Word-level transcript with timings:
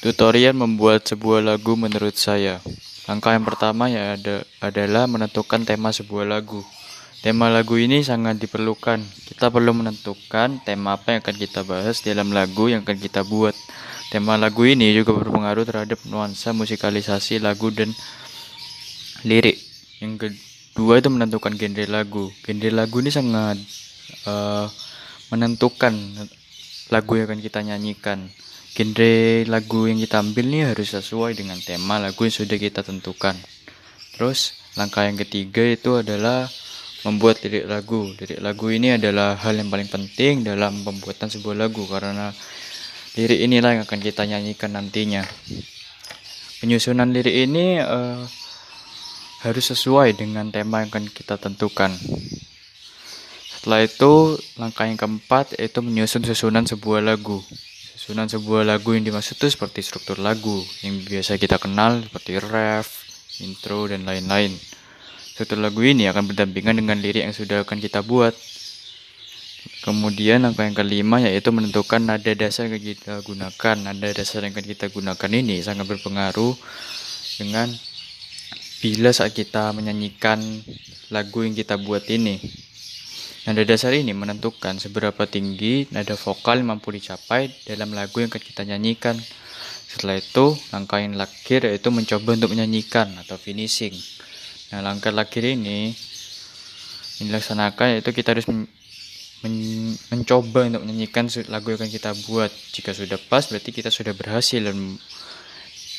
Tutorial 0.00 0.56
membuat 0.56 1.04
sebuah 1.04 1.44
lagu 1.44 1.76
menurut 1.76 2.16
saya. 2.16 2.56
Langkah 3.04 3.36
yang 3.36 3.44
pertama 3.44 3.84
ya 3.92 4.16
ada, 4.16 4.48
adalah 4.56 5.04
menentukan 5.04 5.60
tema 5.68 5.92
sebuah 5.92 6.24
lagu. 6.24 6.64
Tema 7.20 7.52
lagu 7.52 7.76
ini 7.76 8.00
sangat 8.00 8.40
diperlukan. 8.40 8.96
Kita 9.28 9.52
perlu 9.52 9.76
menentukan 9.76 10.64
tema 10.64 10.96
apa 10.96 11.12
yang 11.12 11.20
akan 11.20 11.36
kita 11.36 11.68
bahas 11.68 12.00
dalam 12.00 12.32
lagu 12.32 12.72
yang 12.72 12.80
akan 12.80 12.96
kita 12.96 13.28
buat. 13.28 13.52
Tema 14.08 14.40
lagu 14.40 14.64
ini 14.64 14.88
juga 14.96 15.12
berpengaruh 15.20 15.68
terhadap 15.68 16.00
nuansa 16.08 16.56
musikalisasi 16.56 17.36
lagu 17.36 17.68
dan 17.68 17.92
lirik. 19.28 19.60
Yang 20.00 20.32
kedua 20.72 20.96
itu 20.96 21.12
menentukan 21.12 21.60
genre 21.60 21.84
lagu. 21.92 22.32
Genre 22.40 22.72
lagu 22.72 23.04
ini 23.04 23.12
sangat 23.12 23.60
uh, 24.24 24.64
menentukan 25.28 25.92
lagu 26.88 27.20
yang 27.20 27.28
akan 27.28 27.40
kita 27.44 27.60
nyanyikan 27.60 28.32
genre 28.70 29.44
lagu 29.50 29.90
yang 29.90 29.98
kita 29.98 30.22
ambil 30.22 30.46
nih 30.46 30.62
harus 30.70 30.94
sesuai 30.94 31.34
dengan 31.34 31.58
tema 31.58 31.98
lagu 31.98 32.22
yang 32.22 32.34
sudah 32.34 32.56
kita 32.56 32.86
tentukan. 32.86 33.34
Terus 34.14 34.54
langkah 34.78 35.04
yang 35.04 35.18
ketiga 35.18 35.64
itu 35.66 35.98
adalah 35.98 36.46
membuat 37.04 37.40
lirik 37.42 37.66
lagu. 37.66 38.12
Lirik 38.16 38.40
lagu 38.40 38.66
ini 38.68 38.94
adalah 38.94 39.36
hal 39.40 39.56
yang 39.56 39.72
paling 39.72 39.88
penting 39.88 40.44
dalam 40.44 40.84
pembuatan 40.84 41.32
sebuah 41.32 41.56
lagu 41.56 41.84
karena 41.88 42.30
lirik 43.18 43.40
inilah 43.40 43.80
yang 43.80 43.82
akan 43.88 44.00
kita 44.00 44.22
nyanyikan 44.28 44.76
nantinya. 44.76 45.24
Penyusunan 46.60 47.08
lirik 47.08 47.32
ini 47.32 47.80
uh, 47.80 48.20
harus 49.40 49.64
sesuai 49.72 50.20
dengan 50.20 50.52
tema 50.52 50.84
yang 50.84 50.92
akan 50.92 51.08
kita 51.08 51.40
tentukan. 51.40 51.88
Setelah 53.60 53.84
itu, 53.84 54.36
langkah 54.60 54.84
yang 54.88 55.00
keempat 55.00 55.56
yaitu 55.56 55.80
menyusun 55.80 56.24
susunan 56.24 56.64
sebuah 56.68 57.00
lagu. 57.00 57.40
Susunan 58.00 58.32
sebuah 58.32 58.64
lagu 58.64 58.96
yang 58.96 59.04
dimaksud 59.04 59.36
itu 59.36 59.52
seperti 59.52 59.84
struktur 59.84 60.16
lagu 60.24 60.64
yang 60.80 61.04
biasa 61.04 61.36
kita 61.36 61.60
kenal 61.60 62.00
seperti 62.00 62.40
ref, 62.40 63.04
intro, 63.44 63.92
dan 63.92 64.08
lain-lain. 64.08 64.56
Struktur 65.36 65.60
lagu 65.60 65.84
ini 65.84 66.08
akan 66.08 66.32
berdampingan 66.32 66.80
dengan 66.80 66.96
lirik 66.96 67.28
yang 67.28 67.36
sudah 67.36 67.60
akan 67.60 67.76
kita 67.76 68.00
buat. 68.00 68.32
Kemudian 69.84 70.48
langkah 70.48 70.64
yang 70.64 70.72
kelima 70.72 71.20
yaitu 71.20 71.52
menentukan 71.52 72.00
nada 72.00 72.32
dasar 72.32 72.72
yang 72.72 72.80
kita 72.80 73.20
gunakan. 73.20 73.76
Nada 73.76 74.08
dasar 74.16 74.48
yang 74.48 74.56
akan 74.56 74.64
kita 74.64 74.88
gunakan 74.88 75.30
ini 75.36 75.60
sangat 75.60 75.84
berpengaruh 75.84 76.56
dengan 77.36 77.68
bila 78.80 79.12
saat 79.12 79.36
kita 79.36 79.76
menyanyikan 79.76 80.40
lagu 81.12 81.44
yang 81.44 81.52
kita 81.52 81.76
buat 81.76 82.08
ini. 82.08 82.40
Nada 83.50 83.66
dasar 83.66 83.90
ini 83.98 84.14
menentukan 84.14 84.78
seberapa 84.78 85.26
tinggi 85.26 85.90
nada 85.90 86.14
vokal 86.14 86.62
yang 86.62 86.78
mampu 86.78 86.94
dicapai 86.94 87.50
dalam 87.66 87.90
lagu 87.98 88.22
yang 88.22 88.30
akan 88.30 88.38
kita 88.38 88.62
nyanyikan. 88.62 89.18
Setelah 89.90 90.22
itu, 90.22 90.54
langkah 90.70 91.02
yang 91.02 91.18
terakhir 91.18 91.66
yaitu 91.66 91.90
mencoba 91.90 92.38
untuk 92.38 92.54
menyanyikan 92.54 93.10
atau 93.18 93.34
finishing. 93.34 93.90
Nah, 94.70 94.86
langkah 94.86 95.10
terakhir 95.10 95.58
ini 95.58 95.90
yang 97.18 97.34
dilaksanakan 97.34 97.98
yaitu 97.98 98.14
kita 98.14 98.38
harus 98.38 98.46
men 98.46 98.70
men 99.42 99.54
mencoba 100.14 100.70
untuk 100.70 100.86
menyanyikan 100.86 101.26
lagu 101.50 101.74
yang 101.74 101.82
akan 101.82 101.90
kita 101.90 102.14
buat. 102.30 102.54
Jika 102.54 102.94
sudah 102.94 103.18
pas, 103.18 103.50
berarti 103.50 103.74
kita 103.74 103.90
sudah 103.90 104.14
berhasil 104.14 104.62
dalam, 104.62 104.94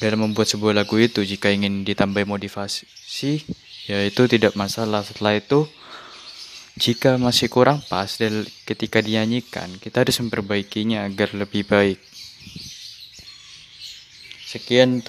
dalam 0.00 0.18
membuat 0.24 0.48
sebuah 0.48 0.80
lagu 0.80 0.96
itu. 0.96 1.20
Jika 1.20 1.52
ingin 1.52 1.84
ditambah 1.84 2.24
motivasi, 2.24 2.88
ya 3.84 4.00
itu 4.00 4.32
tidak 4.32 4.56
masalah. 4.56 5.04
Setelah 5.04 5.36
itu, 5.36 5.68
jika 6.74 7.14
masih 7.22 7.46
kurang 7.46 7.78
pas 7.86 8.10
dan 8.18 8.42
ketika 8.66 8.98
dinyanyikan, 8.98 9.70
kita 9.78 10.02
harus 10.02 10.18
memperbaikinya 10.18 11.06
agar 11.06 11.30
lebih 11.38 11.62
baik. 11.70 12.02
Sekian 14.42 15.06